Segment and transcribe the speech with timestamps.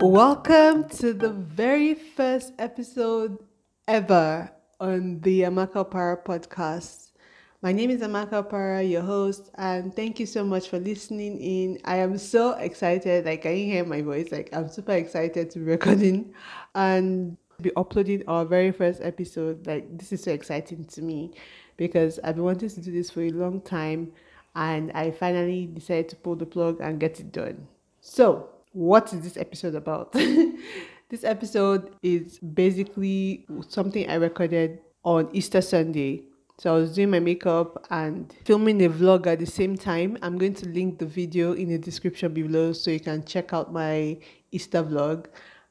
[0.00, 3.36] Welcome to the very first episode
[3.88, 7.10] ever on the Amaka Opara podcast.
[7.62, 11.80] My name is Amaka Opara, your host, and thank you so much for listening in.
[11.84, 13.24] I am so excited.
[13.24, 14.30] Like, I can you hear my voice?
[14.30, 16.32] Like, I'm super excited to be recording
[16.76, 19.66] and be uploading our very first episode.
[19.66, 21.32] Like, this is so exciting to me
[21.76, 24.12] because I've been wanting to do this for a long time,
[24.54, 27.66] and I finally decided to pull the plug and get it done.
[28.00, 30.12] So, what is this episode about?
[31.08, 36.22] this episode is basically something I recorded on Easter Sunday.
[36.58, 40.18] So I was doing my makeup and filming a vlog at the same time.
[40.22, 43.72] I'm going to link the video in the description below so you can check out
[43.72, 44.18] my
[44.50, 45.26] Easter vlog.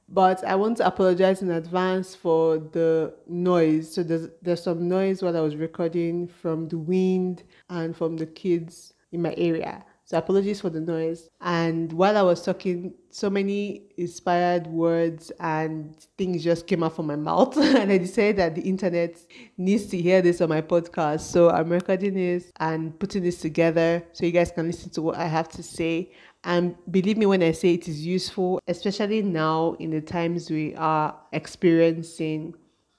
[0.10, 3.94] But I want to apologize in advance for the noise.
[3.94, 8.26] So there's there's some noise while I was recording from the wind and from the
[8.26, 9.84] kids in my area.
[10.08, 11.28] So apologies for the noise.
[11.42, 17.08] And while I was talking, so many inspired words and things just came out from
[17.08, 17.58] my mouth.
[17.58, 19.18] and I decided that the internet
[19.58, 21.20] needs to hear this on my podcast.
[21.20, 25.18] So I'm recording this and putting this together so you guys can listen to what
[25.18, 26.14] I have to say.
[26.46, 30.74] And believe me when I say it is useful, especially now in the times we
[30.76, 32.56] are experiencing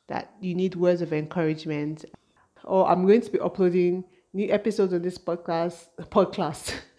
[0.08, 2.04] that you need words of encouragement.
[2.64, 6.74] Or I'm going to be uploading new episodes on this podcast podcast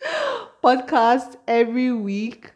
[0.64, 2.52] podcast every week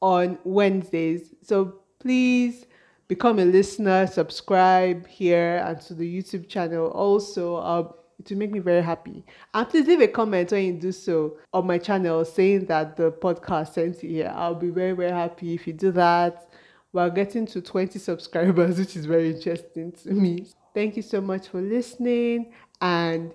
[0.00, 1.34] on Wednesdays.
[1.42, 2.66] So please
[3.08, 6.88] become a listener, subscribe here and to the YouTube channel.
[6.88, 9.24] Also, uh, it will make me very happy.
[9.54, 13.12] And please leave a comment when you do so on my channel saying that the
[13.12, 14.32] podcast sent you here.
[14.34, 16.48] I'll be very, very happy if you do that.
[16.92, 20.46] We're getting to 20 subscribers, which is very interesting to me.
[20.74, 23.32] Thank you so much for listening and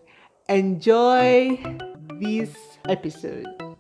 [0.49, 1.61] enjoy
[2.19, 2.55] this
[2.88, 3.72] episode.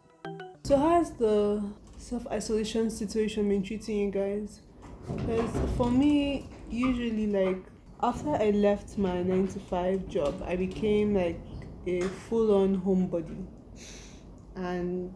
[0.65, 1.61] So, how's the
[1.97, 4.61] self isolation situation been treating you guys?
[5.13, 7.65] Because for me, usually, like
[8.01, 11.41] after I left my nine to five job, I became like
[11.85, 13.45] a full on homebody.
[14.55, 15.13] And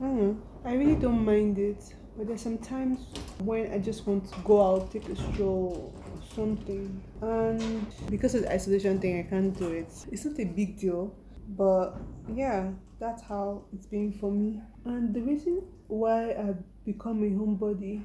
[0.00, 1.92] I don't know, I really don't mind it.
[2.16, 3.00] But there's sometimes
[3.40, 7.02] when I just want to go out, take a stroll, or something.
[7.20, 9.92] And because of the isolation thing, I can't do it.
[10.12, 11.12] It's not a big deal.
[11.48, 11.96] But
[12.34, 14.60] yeah, that's how it's been for me.
[14.84, 18.02] And the reason why I've become a homebody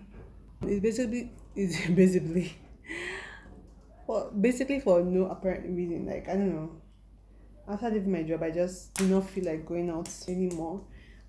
[0.68, 2.56] is basically is basically
[4.07, 6.06] well basically for no apparent reason.
[6.06, 6.72] Like I don't know.
[7.68, 10.81] After leaving my job I just do not feel like going out anymore.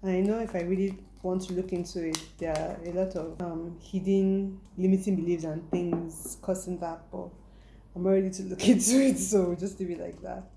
[0.03, 3.15] And I know if I really want to look into it, there are a lot
[3.15, 7.29] of um, hidden limiting beliefs and things causing that, but
[7.95, 10.51] I'm ready to look into it, so just leave it like that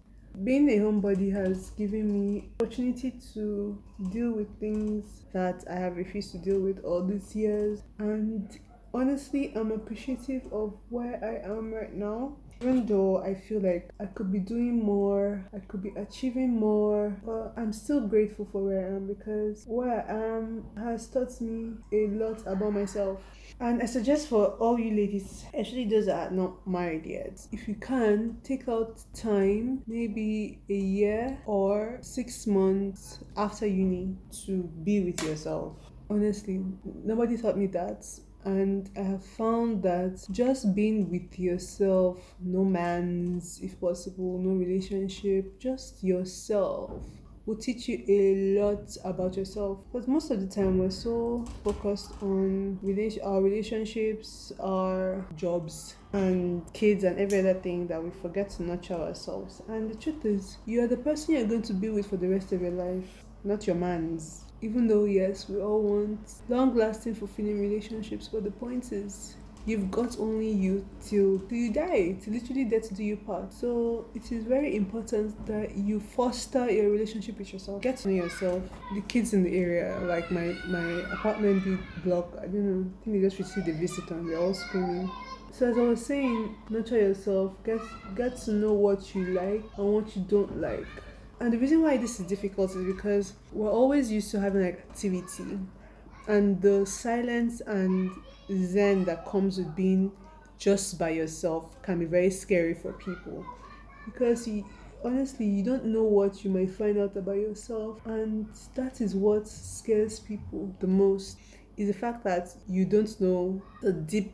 [0.44, 3.82] being a homebody has given me opportunity to
[4.12, 7.84] deal with things that I have refused to deal with all these years.
[8.00, 8.60] And
[8.94, 14.06] honestly I'm appreciative of where I am right now even though I feel like I
[14.06, 18.88] could be doing more, I could be achieving more, but I'm still grateful for where
[18.88, 23.22] I am because where I am has taught me a lot about myself.
[23.60, 27.68] And I suggest for all you ladies, especially those that are not married yet, if
[27.68, 35.04] you can, take out time, maybe a year or six months after uni to be
[35.04, 35.78] with yourself.
[36.10, 36.62] Honestly,
[37.04, 38.06] nobody taught me that
[38.46, 45.60] and I have found that just being with yourself, no man's if possible, no relationship,
[45.60, 47.02] just yourself
[47.46, 49.80] will teach you a lot about yourself.
[49.92, 56.62] Because most of the time we're so focused on relation our relationships our jobs and
[56.74, 59.62] kids and every other thing that we forget to nurture ourselves.
[59.68, 62.28] And the truth is you are the person you're going to be with for the
[62.28, 67.16] rest of your life not your man's even though, yes, we all want long lasting,
[67.16, 69.36] fulfilling relationships, but the point is,
[69.66, 73.52] you've got only you till, till you die, till literally death do you part.
[73.52, 77.82] So it is very important that you foster your relationship with yourself.
[77.82, 78.64] Get to know yourself.
[78.94, 83.18] The kids in the area, like my, my apartment block, I don't know, I think
[83.18, 85.10] they just received a visitor and they're all screaming.
[85.52, 87.80] So as I was saying, nurture yourself, get
[88.14, 90.86] get to know what you like and what you don't like.
[91.40, 95.60] And the reason why this is difficult is because we're always used to having activity.
[96.28, 98.12] And the silence and
[98.50, 100.12] zen that comes with being
[100.58, 103.46] just by yourself can be very scary for people.
[104.06, 104.66] Because you,
[105.04, 108.00] honestly you don't know what you might find out about yourself.
[108.06, 111.38] And that is what scares people the most
[111.78, 114.32] is the fact that you don't know the deep,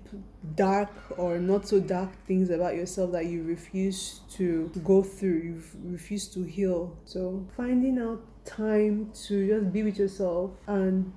[0.55, 5.63] dark, or not so dark things about yourself that you refuse to go through, you
[5.83, 6.97] refuse to heal.
[7.05, 11.13] So, finding out time to just be with yourself and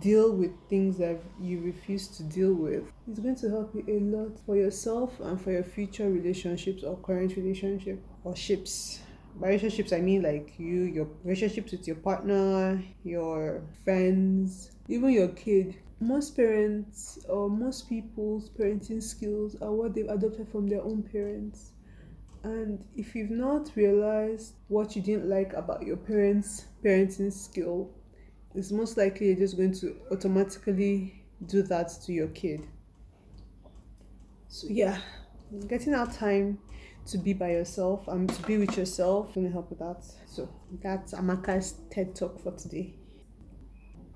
[0.00, 2.92] deal with things that you refuse to deal with.
[3.10, 6.96] is going to help you a lot for yourself and for your future relationships or
[6.98, 9.00] current relationship or ships.
[9.40, 15.28] By relationships, I mean like you, your relationships with your partner, your friends, even your
[15.28, 15.76] kid.
[16.00, 21.72] Most parents or most people's parenting skills are what they've adopted from their own parents.
[22.42, 27.90] And if you've not realized what you didn't like about your parents' parenting skill,
[28.54, 32.66] it's most likely you're just going to automatically do that to your kid.
[34.48, 34.98] So, yeah,
[35.68, 36.58] getting out time
[37.08, 40.04] to be by yourself and to be with yourself going to help with that.
[40.26, 40.48] So,
[40.82, 42.94] that's Amaka's TED Talk for today.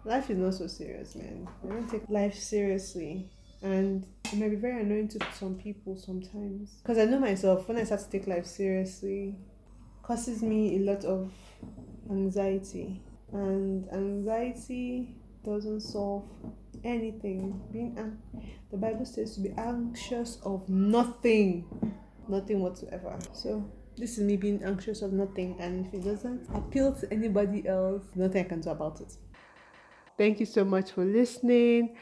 [0.05, 1.49] Life is not so serious, man.
[1.65, 3.31] I don't take life seriously
[3.62, 7.79] and it might be very annoying to some people sometimes because i know myself when
[7.79, 9.37] i start to take life seriously
[10.03, 11.33] causes me a lot of
[12.11, 13.00] anxiety
[13.33, 16.25] and anxiety doesn't solve
[16.85, 18.19] anything being an-
[18.73, 21.65] the bible says to be anxious of nothing
[22.32, 23.17] nothing whatsoever.
[23.32, 27.69] So this is me being anxious of nothing and if it doesn't appeal to anybody
[27.69, 29.17] else nothing i can do about it.
[30.17, 31.96] Thank you so much for listening